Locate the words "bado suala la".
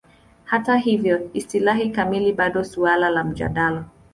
2.33-3.23